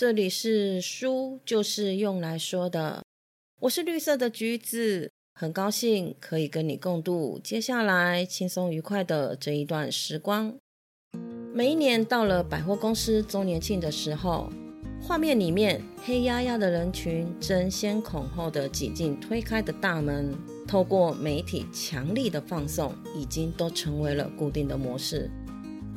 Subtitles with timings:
[0.00, 3.02] 这里是书，就是用来说的。
[3.62, 10.54] 我是绿色的橘子，很高兴可以跟你共度接下来轻松愉快的这一段时光。
[11.52, 14.48] 每一年到了百货公司周年庆的时候，
[15.02, 20.32] 画面里面黑压压的人群争先恐后的挤进推开的大门，
[20.68, 25.28] 透过媒体强力的放送，已经都成为了固定的模式。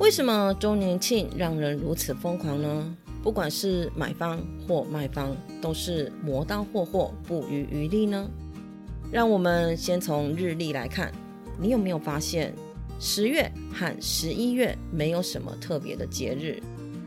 [0.00, 2.96] 为什么周年庆让人如此疯狂呢？
[3.22, 8.28] 不管是买方或卖方，都是磨刀霍霍，不遗余力呢。
[9.12, 11.12] 让我们先从日历来看，
[11.60, 12.52] 你有没有发现，
[12.98, 16.60] 十月和十一月没有什么特别的节日？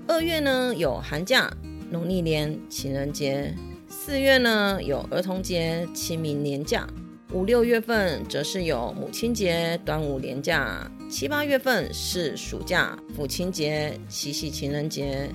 [0.07, 1.51] 二月呢有寒假、
[1.91, 3.53] 农历年、情人节；
[3.89, 6.87] 四月呢有儿童节、清明年假；
[7.33, 15.29] 五六月份则是有母亲节、端午年假；七八月份是暑假、父亲节、七夕情人节。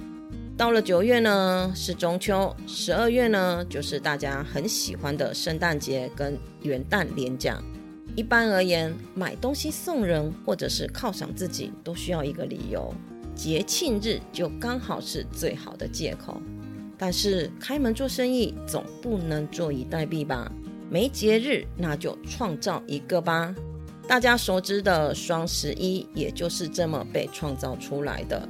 [0.60, 7.58] 到了九月呢，是中秋；十二月呢，就是大家很喜欢的圣诞节跟元旦连假。
[8.14, 12.92] 一般而言，买东西送人或者是犒赏自己，都需要一个理由。
[13.34, 16.38] 节庆日就刚好是最好的借口。
[16.98, 20.52] 但是开门做生意总不能坐以待毙吧？
[20.90, 23.54] 没节日，那就创造一个吧。
[24.06, 28.46] 大家熟知的双十一，也就是这么被创造出来的。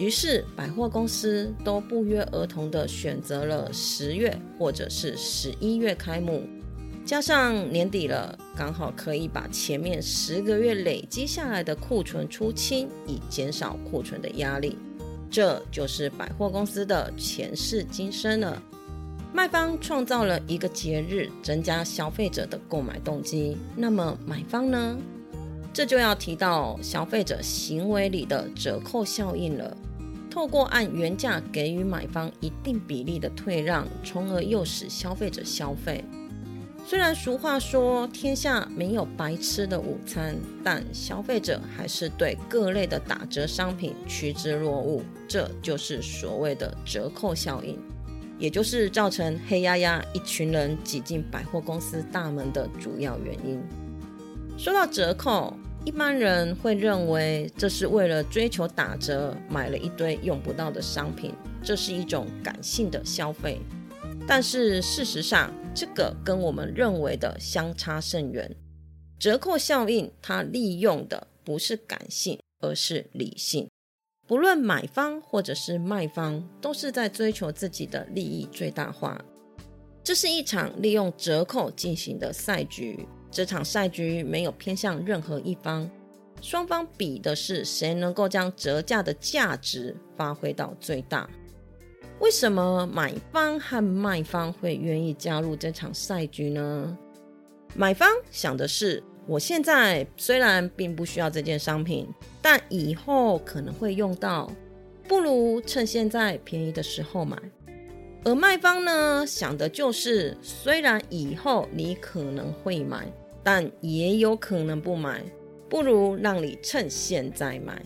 [0.00, 6.42] 于是，百货公司都不约而同地选择了十月或者是十一月开幕，
[7.04, 14.78] 加上年底了，刚好可以把前面十个月累积下来的库存出清，以减少库存的压力。
[15.30, 18.60] 这就是百货公司的前世今生了。
[19.34, 23.54] 卖方创造了一个节日，增加消费者的购买动机。
[23.76, 24.98] 那么买方呢？
[25.74, 29.76] 这就要提到消费者行为里的折扣效应了。
[30.30, 36.04] 透过按原价给予买方一定比例的退让，从而诱使消费者消费。
[36.86, 40.34] 虽然俗话说天下没有白吃的午餐，
[40.64, 45.02] 但消费者还是对各类的打折商品趋之若鹜。
[45.28, 47.78] 这就是所谓的折扣效应，
[48.38, 53.60] 也就是造成黑压压一群人挤进百货公司大门的主要原因。
[54.56, 55.54] 说到折扣。
[55.84, 63.58] 一般人会认为这是为了追求打折，买了一堆用不到的商品，这是一种感性的消费。
[64.28, 68.54] 但是事实上，这个跟我们认为的相差甚远。
[69.18, 73.68] 折扣效应，它利用的不是感性，而是理性。
[74.28, 79.20] 不论买方或者是卖方，都是在追求自己的利益最大化。
[80.04, 83.06] 这是一场利用折扣进行的赛局。
[83.30, 85.88] 这场赛局没有偏向任何一方，
[86.40, 91.28] 双方比的是谁能够将折价的价值发挥到最大。
[92.18, 96.98] 为什么买方和卖方会愿意加入这场赛局呢？
[97.74, 102.06] 买方想的是，我现在虽然并不需要这件商品，
[102.42, 104.50] 但以后可能会用到，
[105.08, 107.38] 不如趁现在便宜的时候买。
[108.22, 113.10] 而卖方呢，想的就是，虽然以后你可能会买。
[113.42, 115.22] 但也有可能不买，
[115.68, 117.82] 不如让你趁现在买。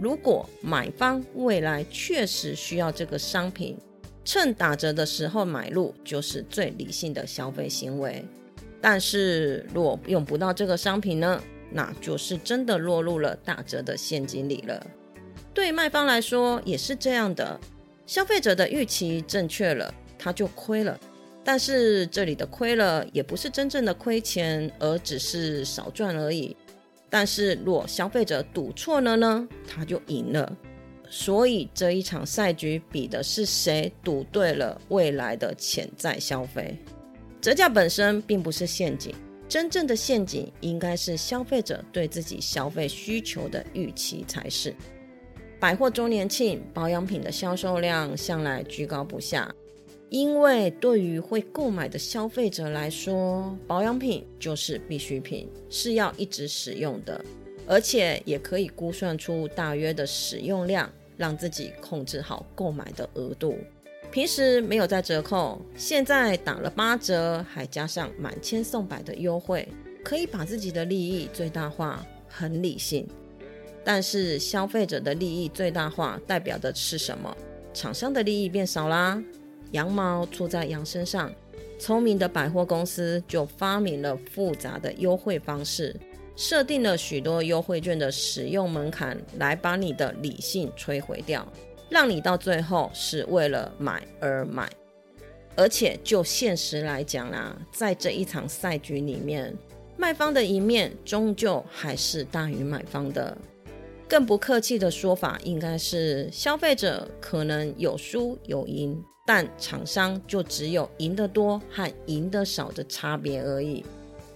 [0.00, 3.78] 如果买方未来确实需要这个商品，
[4.24, 8.24] 趁打折的时候买入就是最理性的消费行为。
[8.80, 11.40] 但是若用不到这个商品呢，
[11.70, 14.86] 那就是真的落入了打折的陷阱里了。
[15.54, 17.58] 对卖方来说也是这样的，
[18.06, 20.98] 消费者的预期正确了，他就亏了。
[21.44, 26.56] 但是这里的亏了，也不是真正的亏钱，而只是少赚而已。
[27.10, 30.56] 但是若消费者赌错了呢，他就赢了。
[31.08, 36.76] 所以这一场赛局比的是谁赌对了未来的潜在消费。
[37.40, 39.14] 折价本身并不是陷阱，
[39.46, 44.74] 真正的陷阱应该是消费者对自己消费需求的预期才是。
[45.60, 49.54] 百货周年庆，保养品的销售量向来居高不下。
[50.14, 57.20] 因为对于会购买的消费者来说，保养品就是必需品，是要一直使用的，
[57.66, 63.58] 而且也可以估算出大约的使用量，让自己控制好购买的额度。
[64.12, 69.66] 平时没有在折扣，现在打了八折，还加上满千送百的优惠，
[70.04, 73.04] 可以把自己的利益最大化，很理性。
[73.82, 77.36] 但是消费者的利益最大化代表的是什么？
[77.72, 79.20] 厂商的利益变少啦。
[79.74, 81.30] 羊毛出在羊身上，
[81.80, 85.94] 聪明的百货公司就发明了复杂的优惠方式，
[86.36, 91.44] 设定了许多优惠券的使用门槛，来把你的理性摧毁掉，
[91.90, 94.70] 让你到最后是为了买而买。
[95.56, 99.52] 而且就现实来讲啦，在这一场赛局里面，
[99.96, 103.36] 卖方的一面终究还是大于买方的。
[104.14, 113.84] 更不客气的说法，应该是消费者可能有输有赢，但厂商就只有赢得多和赢得少的差别而已。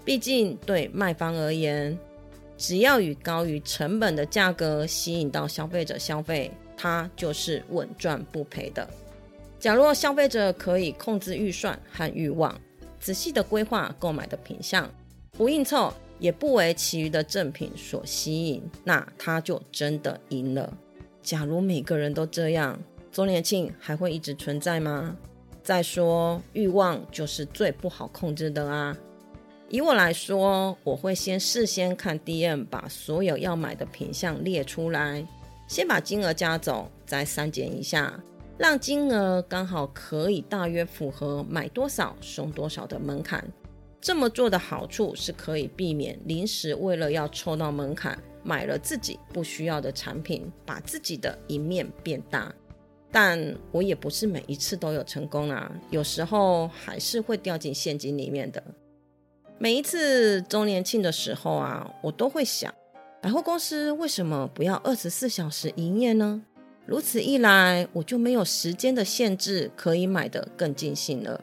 [0.04, 1.96] 毕竟对卖方而言，
[2.56, 8.84] 只要以高于成本的价格吸引到消费者消费，它就是稳赚不赔的。
[9.60, 12.60] 假若消费者可以控制预算和欲望，
[12.98, 14.92] 仔细的规划购买的品相，
[15.30, 20.72] 不应凑，也不为其余的赠品所吸引，那他就真的赢了。
[21.22, 22.78] 假如每个人都这样，
[23.10, 25.16] 周年庆还会一直存在吗？
[25.62, 28.96] 再说，欲望就是最不好控制的啊。
[29.68, 35.26] 以我来说，我会先事先看 DM，把所有要买的品相列出来，
[35.66, 38.18] 先把金额加总，再删减一下。
[38.56, 43.46] 让金额刚好可以大约符合买多少送多少的门槛。
[44.00, 52.54] 这么做的好处是可以避免临时为了要凑到门槛，买了自己不需要的产品，把自己的一面变大。
[53.10, 58.62] 但我也不是每一次都有成功啊，有时候还是会掉进陷阱里面的。
[59.58, 62.72] 每一次周年庆的时候啊，我都会想，
[63.20, 66.42] 百货公司为什么不要二十四小时营业呢？
[66.86, 71.42] 如此一来，我就没有时间的限制，可以买得更尽兴了。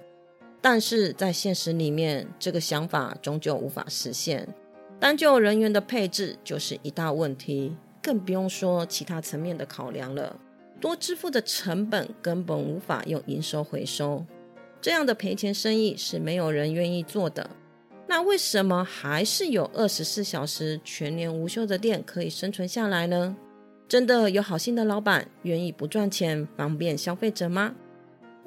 [0.68, 4.48] 但是在现实里面，这个想法终究无法实现。
[5.00, 10.36] 单就人员的配置就是一大问题，更不用说其他层面的考量了。
[10.82, 14.26] 多支付的成本根本无法用营收回收，
[14.82, 17.48] 这样的赔钱生意是没有人愿意做的。
[18.08, 23.38] 那为什么还是有二十四小时全年无休的店可以生存下来呢？
[23.88, 27.76] 真的有好心的老板愿意不赚钱方便消费者吗？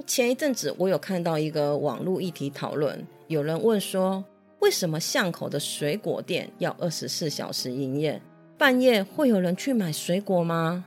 [0.06, 4.24] 前一阵子我有看到一个网络议题讨论，有人问说，
[4.60, 8.20] 为什么巷口的水果店要二十四小时营业？
[8.56, 10.84] 半夜会有人去买水果吗？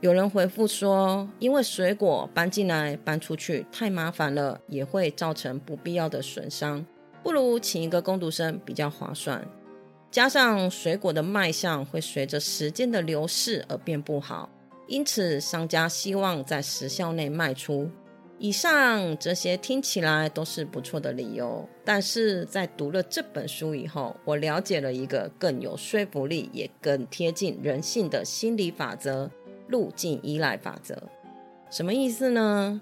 [0.00, 6.84] 有人回复说，因为水果搬进来搬出去太麻烦了，也会造成不必要的损伤，
[7.22, 9.44] 不如请一个工读生比较划算。
[10.10, 14.48] 加上水果的卖相会随着时间的流逝而变不好，
[14.86, 17.90] 因此商家希望在时效内卖出。
[18.38, 29.28] 以上这些听起来都是不错的理由，但是在读了这本书以后，我了解了一个更有说服力也更贴近人性的心理法则——
[29.66, 30.96] 路径依赖法则。
[31.68, 32.80] 什么意思呢？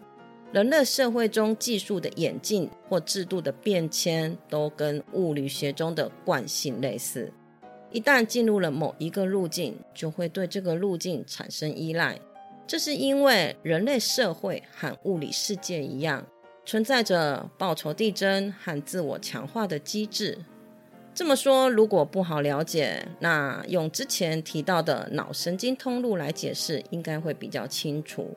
[0.52, 7.32] 人类社会中技术的演进或制度的变迁，都跟物理学中的惯性类似。
[7.90, 12.18] 一旦进入了某一个路径，就会对这个路径产生依赖。
[12.66, 16.26] 这是因为人类社会和物理世界一样，
[16.64, 20.36] 存在着报酬递增和自我强化的机制。
[21.14, 28.36] 这么说，如果不好了解，那用之前提到的脑神经通路来解释，应该会比较清楚。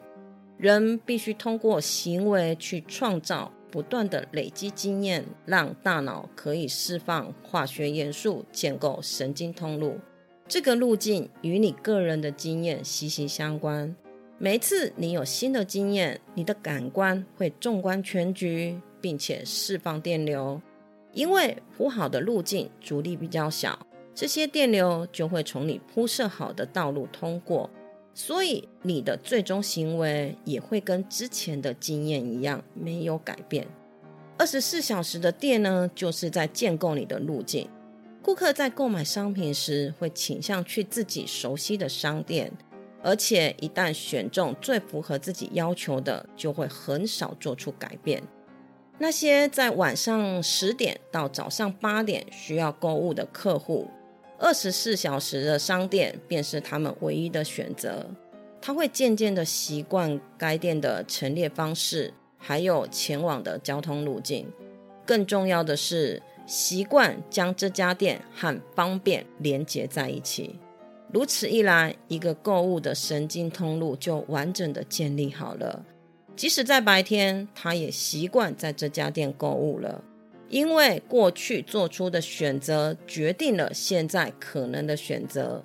[0.58, 9.98] 人必须通过行为去创造不断的累积经验，让大脑可以释放化学元素，建构神经通路。
[10.48, 13.95] 这个路径与你个人的经验息息相关。
[14.42, 20.62] 每次你有新的经验，你的感官会纵观全局，并且释放电流。
[21.12, 27.69] 因为铺好的路径阻力比较小，这些电流就会从你铺设好的道路通过。
[28.14, 33.68] 所以你的最终行为也会跟之前的经验一样没有改变。
[34.38, 37.68] 二十四小时的店呢，就是在建构你的路径。
[38.22, 42.50] 顾客在购买商品时会倾向去自己熟悉的商店，
[43.01, 48.21] 而且一旦选中最符合自己要求的，就会很少做出改变。
[48.97, 53.87] 那些在晚上十点到早上八点需要购物的客户。
[54.37, 58.06] 二十四小时的商店便是他们唯一的选择。
[58.61, 64.45] 他会渐渐的习惯该店的陈列方式，还有前往的交通路径。
[65.06, 70.59] 更重要的是，习惯将这家店和方便连接在一起。
[71.11, 75.83] 如此一来，一个购物的神经通路就完整的建立好了。
[76.35, 80.04] 即使在白天，他也习惯在这家店购物了。
[80.49, 85.63] 因为过去做出的选择决定了现在可能的选择，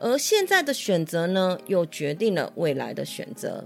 [0.00, 3.64] 而现在的选择呢，又决定了未来的选择。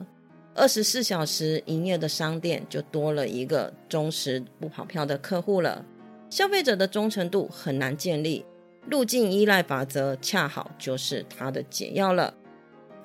[0.54, 5.84] 二十四小时营业的商店就多了一个忠实不跑票的客户了。
[6.28, 8.44] 消费者的忠诚度很难建立，
[8.90, 12.32] 路径依赖法则恰好就是它的解药了。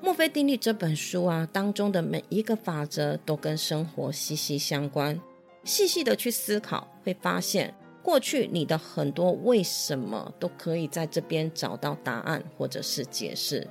[0.01, 5.19] 墨菲定律这本书啊，当中的每一个法则都跟生活息息相关。
[5.63, 13.67] 细细的去思考，会发现过去你的很多为什么都可以在这边找到答案或者是解释，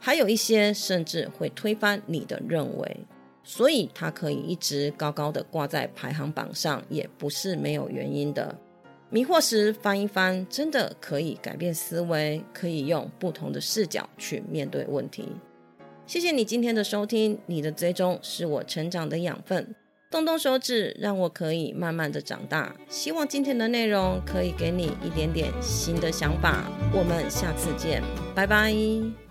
[0.00, 2.96] 还有一些甚至会推翻你的认为。
[3.42, 8.58] 所以它可以一直高高的挂在排行榜上，也不是没有原因的。
[9.10, 15.28] 迷惑时翻一翻，真的可以改变思维，可以用不同的视角去面对问题。
[16.06, 19.74] 谢谢你今天的收听，你的追踪是我成长的养分。
[20.10, 22.76] 动动手指，让我可以慢慢的长大。
[22.88, 26.70] 希望今天的内容可以给你一点点新的想法。
[26.92, 28.02] 我们下次见，
[28.34, 29.23] 拜拜。